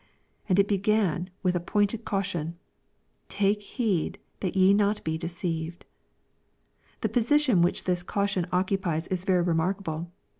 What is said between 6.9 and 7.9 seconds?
The position which